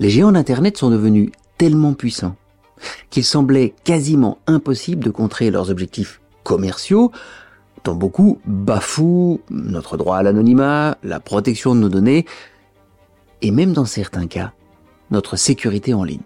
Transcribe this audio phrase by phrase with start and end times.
[0.00, 2.36] Les géants d'Internet sont devenus tellement puissants
[3.10, 7.10] qu'il semblait quasiment impossible de contrer leurs objectifs commerciaux,
[7.84, 12.24] dont beaucoup bafouent notre droit à l'anonymat, la protection de nos données,
[13.42, 14.52] et même dans certains cas,
[15.10, 16.20] notre sécurité en ligne.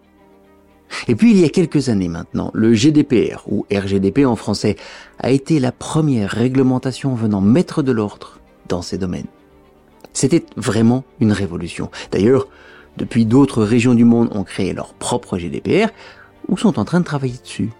[1.09, 4.77] Et puis il y a quelques années maintenant, le GDPR, ou RGDP en français,
[5.18, 9.27] a été la première réglementation venant mettre de l'ordre dans ces domaines.
[10.12, 11.91] C'était vraiment une révolution.
[12.11, 12.48] D'ailleurs,
[12.96, 15.88] depuis d'autres régions du monde ont créé leur propre GDPR
[16.48, 17.70] ou sont en train de travailler dessus.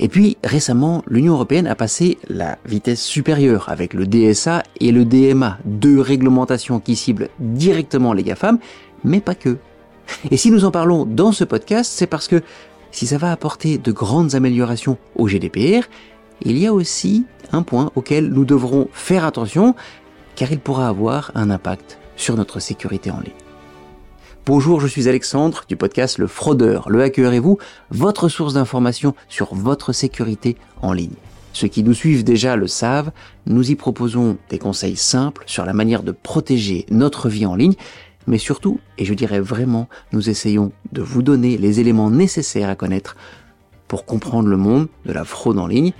[0.00, 5.04] Et puis récemment, l'Union européenne a passé la vitesse supérieure avec le DSA et le
[5.04, 8.58] DMA, deux réglementations qui ciblent directement les GAFAM,
[9.04, 9.58] mais pas que.
[10.30, 12.42] Et si nous en parlons dans ce podcast, c'est parce que
[12.90, 15.86] si ça va apporter de grandes améliorations au GDPR,
[16.42, 19.74] il y a aussi un point auquel nous devrons faire attention,
[20.36, 23.43] car il pourra avoir un impact sur notre sécurité en ligne.
[24.46, 27.56] Bonjour, je suis Alexandre du podcast Le Fraudeur, le hacker et vous,
[27.88, 31.14] votre source d'information sur votre sécurité en ligne.
[31.54, 33.10] Ceux qui nous suivent déjà le savent,
[33.46, 37.74] nous y proposons des conseils simples sur la manière de protéger notre vie en ligne
[38.26, 42.74] mais surtout, et je dirais vraiment, nous essayons de vous donner les éléments nécessaires à
[42.74, 43.16] connaître
[43.88, 45.92] pour comprendre le monde de la fraude en ligne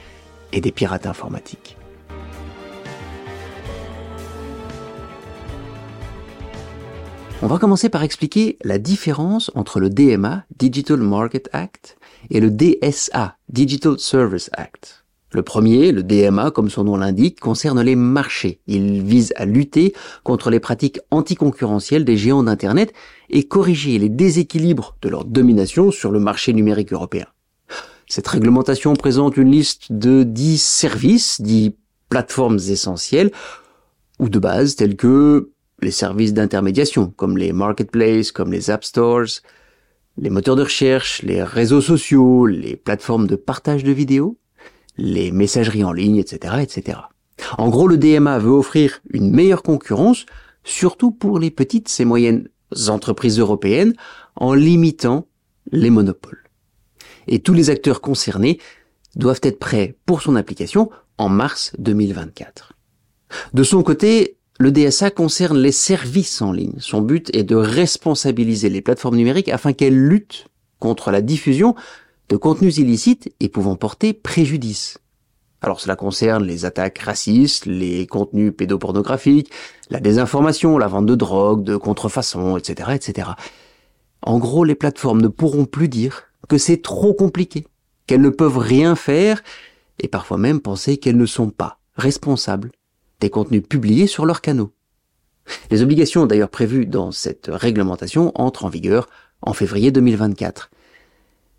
[0.52, 1.77] et des pirates informatiques.
[7.42, 11.98] On va commencer par expliquer la différence entre le DMA, Digital Market Act,
[12.30, 15.04] et le DSA, Digital Service Act.
[15.32, 18.60] Le premier, le DMA, comme son nom l'indique, concerne les marchés.
[18.68, 22.92] Il vise à lutter contre les pratiques anticoncurrentielles des géants d'Internet
[23.30, 27.27] et corriger les déséquilibres de leur domination sur le marché numérique européen.
[28.06, 31.74] Cette réglementation présente une liste de dix services, dix
[32.08, 33.32] plateformes essentielles
[34.20, 35.50] ou de base telles que
[35.84, 39.42] les services d'intermédiation, comme les marketplaces, comme les app stores,
[40.16, 44.38] les moteurs de recherche, les réseaux sociaux, les plateformes de partage de vidéos,
[44.96, 46.98] les messageries en ligne, etc., etc.
[47.58, 50.24] En gros, le DMA veut offrir une meilleure concurrence,
[50.62, 52.48] surtout pour les petites et moyennes
[52.89, 53.95] entreprises européennes,
[54.36, 55.27] en limitant
[55.70, 56.45] les monopoles.
[57.27, 58.58] Et tous les acteurs concernés
[59.16, 62.72] doivent être prêts pour son application en mars 2024.
[63.52, 66.76] De son côté, le DSA concerne les services en ligne.
[66.78, 70.46] Son but est de responsabiliser les plateformes numériques afin qu'elles luttent
[70.78, 71.74] contre la diffusion
[72.28, 74.98] de contenus illicites et pouvant porter préjudice.
[75.60, 79.50] Alors cela concerne les attaques racistes, les contenus pédopornographiques,
[79.90, 83.30] la désinformation, la vente de drogue, de contrefaçon, etc., etc.
[84.22, 87.66] En gros, les plateformes ne pourront plus dire que c'est trop compliqué,
[88.06, 89.42] qu'elles ne peuvent rien faire,
[89.98, 92.70] et parfois même penser qu'elles ne sont pas responsables
[93.20, 94.73] des contenus publiés sur leurs canaux.
[95.70, 99.08] Les obligations d'ailleurs prévues dans cette réglementation entrent en vigueur
[99.42, 100.70] en février 2024.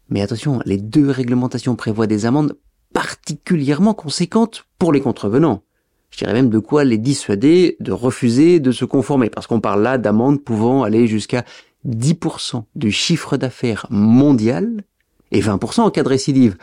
[0.10, 2.58] Mais attention, les deux réglementations prévoient des amendes
[2.94, 5.64] particulièrement conséquentes pour les contrevenants.
[6.12, 9.82] Je dirais même de quoi les dissuader de refuser de se conformer, parce qu'on parle
[9.82, 11.44] là d'amendes pouvant aller jusqu'à
[11.86, 14.84] 10% du chiffre d'affaires mondial
[15.32, 16.58] et 20% en cas de récidive.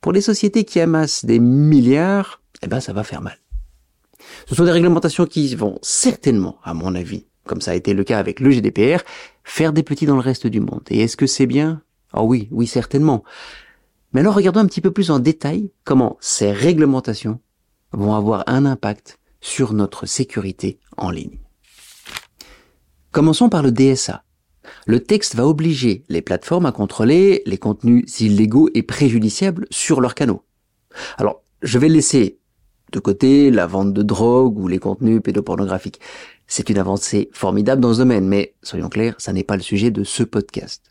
[0.00, 3.38] Pour les sociétés qui amassent des milliards, eh ben ça va faire mal.
[4.46, 8.04] Ce sont des réglementations qui vont certainement, à mon avis, comme ça a été le
[8.04, 9.02] cas avec le GDPR,
[9.44, 10.82] faire des petits dans le reste du monde.
[10.90, 11.82] Et est-ce que c'est bien?
[12.12, 13.24] Ah oui, oui, certainement.
[14.12, 17.40] Mais alors regardons un petit peu plus en détail comment ces réglementations
[17.92, 21.38] vont avoir un impact sur notre sécurité en ligne.
[23.12, 24.24] Commençons par le DSA.
[24.86, 30.14] Le texte va obliger les plateformes à contrôler les contenus illégaux et préjudiciables sur leurs
[30.14, 30.42] canaux.
[31.16, 32.38] Alors, je vais laisser
[32.92, 36.00] de côté la vente de drogue ou les contenus pédopornographiques.
[36.46, 39.90] C'est une avancée formidable dans ce domaine, mais soyons clairs, ça n'est pas le sujet
[39.90, 40.82] de ce podcast.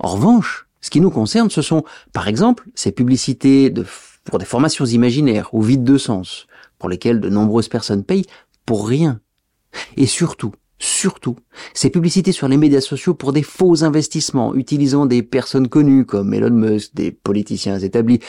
[0.00, 3.72] En revanche, ce qui nous concerne, ce sont, par exemple, ces publicités
[4.24, 6.46] pour des formations imaginaires ou vides de sens,
[6.78, 8.26] pour lesquelles de nombreuses personnes payent
[8.66, 9.20] pour rien.
[9.96, 11.36] Et surtout, surtout,
[11.72, 16.34] ces publicités sur les médias sociaux pour des faux investissements, utilisant des personnes connues comme
[16.34, 18.20] Elon Musk, des politiciens établis,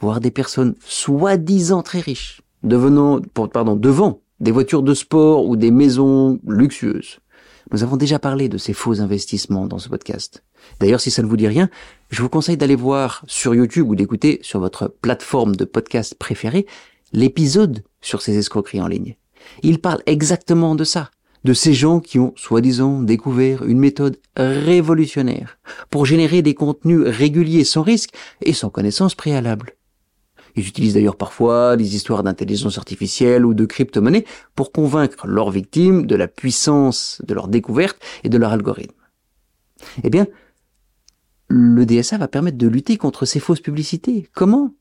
[0.00, 3.20] voire des personnes soi-disant très riches, devenant,
[3.52, 7.20] pardon, devant des voitures de sport ou des maisons luxueuses.
[7.72, 10.44] Nous avons déjà parlé de ces faux investissements dans ce podcast.
[10.78, 11.68] D'ailleurs, si ça ne vous dit rien,
[12.10, 16.66] je vous conseille d'aller voir sur YouTube ou d'écouter sur votre plateforme de podcast préférée
[17.12, 19.16] l'épisode sur ces escroqueries en ligne.
[19.62, 21.10] Il parle exactement de ça,
[21.44, 25.58] de ces gens qui ont soi-disant découvert une méthode révolutionnaire
[25.90, 29.75] pour générer des contenus réguliers sans risque et sans connaissance préalable.
[30.56, 34.24] Ils utilisent d'ailleurs parfois des histoires d'intelligence artificielle ou de crypto-monnaie
[34.54, 38.94] pour convaincre leurs victimes de la puissance de leur découverte et de leur algorithme.
[40.02, 40.26] Eh bien,
[41.48, 44.28] le DSA va permettre de lutter contre ces fausses publicités.
[44.34, 44.74] Comment?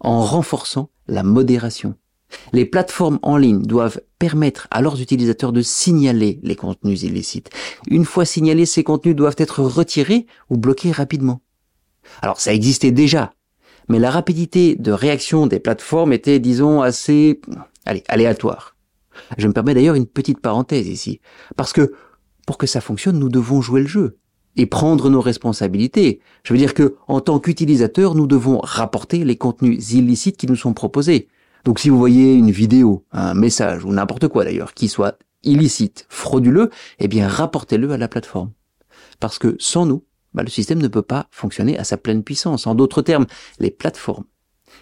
[0.00, 1.94] En renforçant la modération.
[2.52, 7.50] Les plateformes en ligne doivent permettre à leurs utilisateurs de signaler les contenus illicites.
[7.88, 11.42] Une fois signalés, ces contenus doivent être retirés ou bloqués rapidement.
[12.20, 13.32] Alors ça existait déjà,
[13.88, 17.40] mais la rapidité de réaction des plateformes était, disons, assez
[17.84, 18.76] allez, aléatoire.
[19.38, 21.20] Je me permets d'ailleurs une petite parenthèse ici,
[21.56, 21.92] parce que
[22.46, 24.18] pour que ça fonctionne, nous devons jouer le jeu
[24.56, 26.20] et prendre nos responsabilités.
[26.44, 30.56] Je veux dire que, en tant qu'utilisateur, nous devons rapporter les contenus illicites qui nous
[30.56, 31.28] sont proposés.
[31.64, 36.06] Donc si vous voyez une vidéo, un message ou n'importe quoi d'ailleurs qui soit illicite,
[36.08, 38.50] frauduleux, eh bien rapportez-le à la plateforme.
[39.20, 42.66] Parce que sans nous, bah, le système ne peut pas fonctionner à sa pleine puissance.
[42.66, 43.26] En d'autres termes,
[43.58, 44.24] les plateformes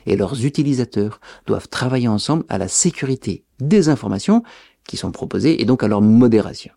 [0.07, 4.43] et leurs utilisateurs doivent travailler ensemble à la sécurité des informations
[4.87, 6.73] qui sont proposées et donc à leur modération.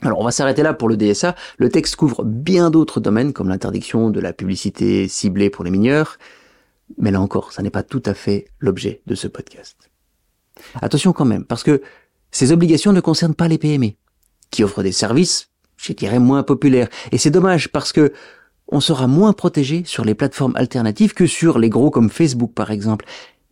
[0.00, 1.36] Alors on va s'arrêter là pour le DSA.
[1.58, 6.18] Le texte couvre bien d'autres domaines comme l'interdiction de la publicité ciblée pour les mineurs,
[6.98, 9.90] mais là encore, ça n'est pas tout à fait l'objet de ce podcast.
[10.80, 11.82] Attention quand même, parce que
[12.32, 13.92] ces obligations ne concernent pas les PME,
[14.50, 15.51] qui offrent des services,
[15.82, 16.88] je dirais, moins populaires.
[17.10, 18.12] Et c'est dommage parce que
[18.68, 22.70] on sera moins protégé sur les plateformes alternatives que sur les gros comme Facebook par
[22.70, 23.04] exemple.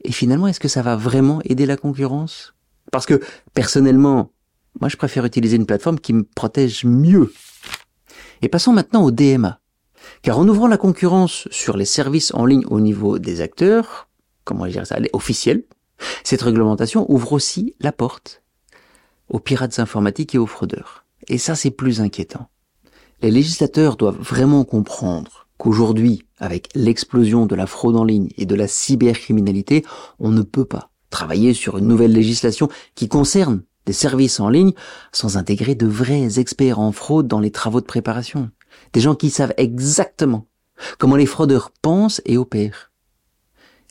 [0.03, 2.55] Et finalement, est-ce que ça va vraiment aider la concurrence?
[2.91, 3.21] Parce que
[3.53, 4.33] personnellement,
[4.81, 7.33] moi je préfère utiliser une plateforme qui me protège mieux.
[8.41, 9.61] Et passons maintenant au DMA.
[10.23, 14.09] Car en ouvrant la concurrence sur les services en ligne au niveau des acteurs,
[14.45, 15.65] comment dire ça, officiels,
[16.25, 18.43] cette réglementation ouvre aussi la porte
[19.29, 21.00] aux pirates informatiques et aux fraudeurs.
[21.31, 22.51] Et ça, c'est plus inquiétant.
[23.23, 28.55] Les législateurs doivent vraiment comprendre qu'aujourd'hui, avec l'explosion de la fraude en ligne et de
[28.57, 29.85] la cybercriminalité,
[30.19, 34.73] on ne peut pas travailler sur une nouvelle législation qui concerne des services en ligne
[35.13, 38.51] sans intégrer de vrais experts en fraude dans les travaux de préparation.
[38.93, 40.49] Des gens qui savent exactement
[40.99, 42.91] comment les fraudeurs pensent et opèrent.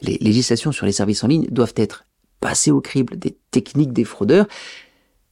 [0.02, 2.04] Les législations sur les services en ligne doivent être
[2.42, 4.48] passées au crible des techniques des fraudeurs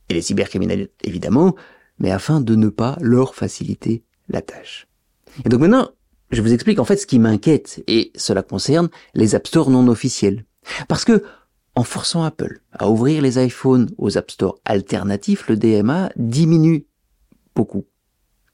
[0.10, 1.56] et les cybercriminels évidemment,
[2.00, 4.88] mais afin de ne pas leur faciliter la tâche.
[5.46, 5.90] Et donc maintenant,
[6.32, 9.88] je vous explique en fait ce qui m'inquiète et cela concerne les App Store non
[9.88, 10.46] officiels.
[10.88, 11.24] Parce que
[11.76, 16.86] en forçant Apple à ouvrir les iPhones aux App Store alternatifs, le DMA diminue
[17.56, 17.86] beaucoup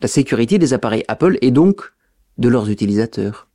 [0.03, 1.93] la sécurité des appareils Apple et donc
[2.37, 3.47] de leurs utilisateurs.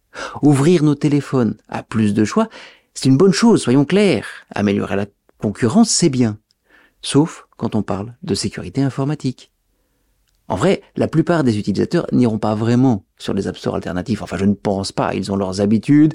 [0.43, 2.49] Ouvrir nos téléphones à plus de choix,
[2.95, 4.27] c'est une bonne chose, soyons clairs.
[4.55, 5.07] Améliorer la
[5.37, 6.39] concurrence, c'est bien.
[7.03, 9.53] Sauf quand on parle de sécurité informatique.
[10.49, 14.23] En vrai, la plupart des utilisateurs n'iront pas vraiment sur les App Store alternatifs.
[14.23, 15.15] Enfin, je ne pense pas.
[15.15, 16.15] Ils ont leurs habitudes.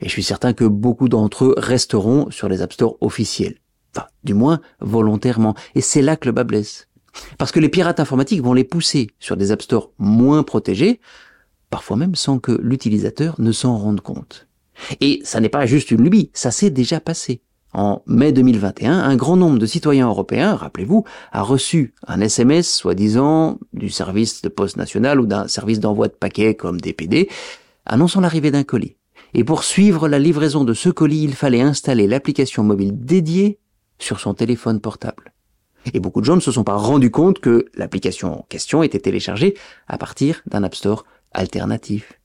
[0.00, 3.58] Et je suis certain que beaucoup d'entre eux resteront sur les App Store officiels.
[3.94, 5.54] Enfin, du moins, volontairement.
[5.74, 6.88] Et c'est là que le bas blesse.
[7.38, 11.00] Parce que les pirates informatiques vont les pousser sur des App Store moins protégés,
[11.68, 14.48] parfois même sans que l'utilisateur ne s'en rende compte.
[15.00, 17.42] Et ça n'est pas juste une lubie, ça s'est déjà passé.
[17.72, 23.58] En mai 2021, un grand nombre de citoyens européens, rappelez-vous, a reçu un SMS soi-disant
[23.72, 27.28] du service de poste national ou d'un service d'envoi de paquets comme DPD,
[27.86, 28.96] annonçant l'arrivée d'un colis.
[29.34, 33.60] Et pour suivre la livraison de ce colis, il fallait installer l'application mobile dédiée
[33.98, 35.32] sur son téléphone portable.
[35.94, 38.98] Et beaucoup de gens ne se sont pas rendus compte que l'application en question était
[38.98, 39.56] téléchargée
[39.86, 42.20] à partir d'un App Store alternatif.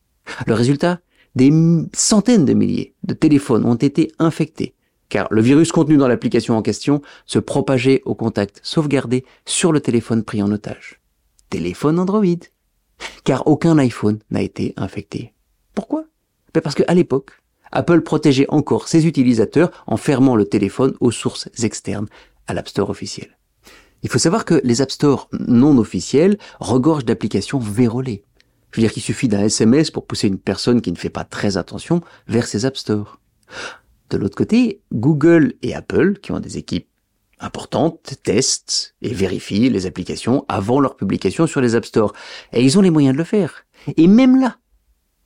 [0.48, 1.00] Le résultat
[1.36, 1.52] Des
[1.94, 4.74] centaines de milliers de téléphones ont été infectés,
[5.10, 9.80] car le virus contenu dans l'application en question se propageait au contact sauvegardé sur le
[9.80, 11.00] téléphone pris en otage.
[11.50, 12.26] Téléphone Android.
[13.24, 15.34] Car aucun iPhone n'a été infecté.
[15.74, 16.06] Pourquoi?
[16.54, 17.32] Ben Parce qu'à l'époque,
[17.72, 22.08] Apple protégeait encore ses utilisateurs en fermant le téléphone aux sources externes
[22.48, 23.38] à l'App Store officiel.
[24.04, 28.24] Il faut savoir que les App Store non officiels regorgent d'applications vérolées.
[28.72, 31.24] Je veux dire qu'il suffit d'un SMS pour pousser une personne qui ne fait pas
[31.24, 33.20] très attention vers ces App Store.
[34.10, 36.88] De l'autre côté, Google et Apple, qui ont des équipes
[37.40, 42.14] importantes, testent et vérifient les applications avant leur publication sur les App Store.
[42.54, 43.66] Et ils ont les moyens de le faire.
[43.98, 44.58] Et même là,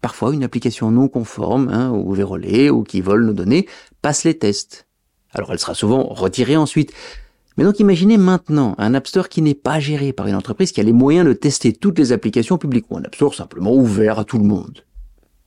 [0.02, 3.68] parfois une application non conforme, hein, ou vérolée, ou qui vole nos données,
[4.02, 4.88] passe les tests.
[5.34, 6.92] Alors elle sera souvent retirée ensuite.
[7.58, 10.80] Mais donc imaginez maintenant un App Store qui n'est pas géré par une entreprise qui
[10.80, 14.18] a les moyens de tester toutes les applications publiques ou un App Store simplement ouvert
[14.18, 14.86] à tout le monde.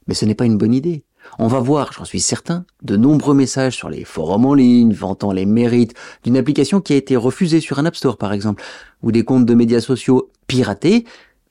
[0.07, 1.05] Mais ce n'est pas une bonne idée.
[1.39, 5.33] On va voir, j'en suis certain, de nombreux messages sur les forums en ligne vantant
[5.33, 8.63] les mérites d'une application qui a été refusée sur un App Store par exemple,
[9.03, 11.05] ou des comptes de médias sociaux piratés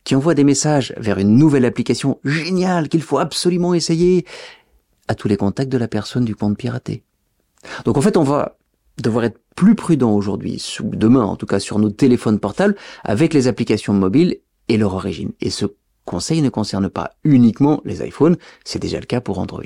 [0.03, 4.25] qui envoient des messages vers une nouvelle application géniale qu'il faut absolument essayer
[5.07, 7.03] à tous les contacts de la personne du compte piraté.
[7.85, 8.57] Donc en fait, on va
[9.01, 13.47] devoir être plus prudent aujourd'hui, demain en tout cas sur nos téléphones portables, avec les
[13.47, 14.37] applications mobiles
[14.69, 15.31] et leur origine.
[15.41, 15.49] Et
[16.11, 19.63] conseil ne concerne pas uniquement les iPhones, c'est déjà le cas pour Android.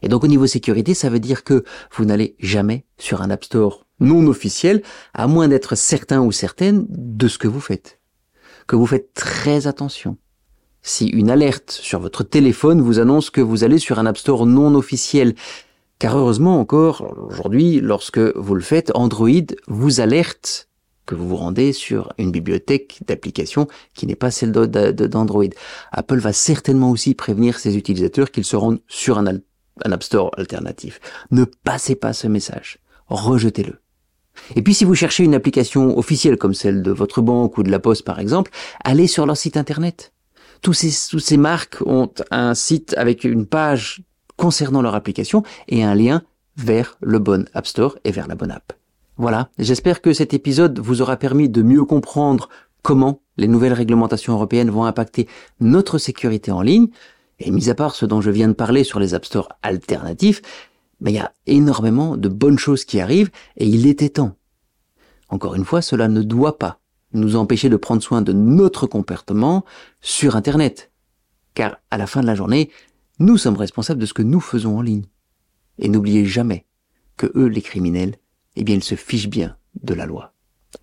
[0.00, 1.62] Et donc au niveau sécurité, ça veut dire que
[1.94, 6.86] vous n'allez jamais sur un App Store non officiel, à moins d'être certain ou certaine
[6.88, 8.00] de ce que vous faites.
[8.66, 10.16] Que vous faites très attention.
[10.80, 14.46] Si une alerte sur votre téléphone vous annonce que vous allez sur un App Store
[14.46, 15.34] non officiel,
[15.98, 20.68] car heureusement encore, aujourd'hui, lorsque vous le faites, Android vous alerte
[21.06, 25.44] que vous vous rendez sur une bibliothèque d'applications qui n'est pas celle d'Android.
[25.92, 29.24] Apple va certainement aussi prévenir ses utilisateurs qu'ils se rendent sur un,
[29.84, 31.00] App Store alternatif.
[31.30, 32.78] Ne passez pas ce message.
[33.08, 33.80] Rejetez-le.
[34.54, 37.70] Et puis si vous cherchez une application officielle comme celle de votre banque ou de
[37.70, 38.50] la poste par exemple,
[38.84, 40.12] allez sur leur site internet.
[40.62, 44.02] Tous tous ces marques ont un site avec une page
[44.36, 46.22] concernant leur application et un lien
[46.56, 48.72] vers le bon App Store et vers la bonne app.
[49.18, 52.50] Voilà, j'espère que cet épisode vous aura permis de mieux comprendre
[52.82, 55.26] comment les nouvelles réglementations européennes vont impacter
[55.58, 56.88] notre sécurité en ligne.
[57.38, 60.42] Et mis à part ce dont je viens de parler sur les App Store alternatifs,
[61.00, 64.36] mais il y a énormément de bonnes choses qui arrivent et il était temps.
[65.28, 66.80] Encore une fois, cela ne doit pas
[67.12, 69.64] nous empêcher de prendre soin de notre comportement
[70.00, 70.92] sur Internet.
[71.54, 72.70] Car à la fin de la journée,
[73.18, 75.06] nous sommes responsables de ce que nous faisons en ligne.
[75.78, 76.66] Et n'oubliez jamais
[77.16, 78.16] que eux, les criminels,
[78.56, 80.32] eh bien, ils se fichent bien de la loi.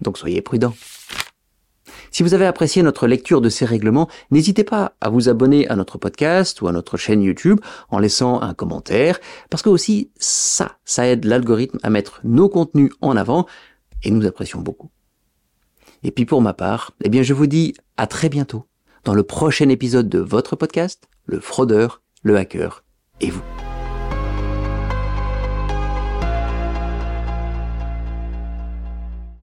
[0.01, 0.75] Donc soyez prudents.
[2.12, 5.75] Si vous avez apprécié notre lecture de ces règlements, n'hésitez pas à vous abonner à
[5.75, 10.77] notre podcast ou à notre chaîne YouTube en laissant un commentaire, parce que aussi ça,
[10.86, 13.48] ça aide l'algorithme à mettre nos contenus en avant,
[14.03, 14.92] et nous apprécions beaucoup.
[16.03, 18.68] Et puis pour ma part, eh bien je vous dis à très bientôt
[19.06, 22.84] dans le prochain épisode de votre podcast, le fraudeur, le hacker
[23.22, 23.44] et vous.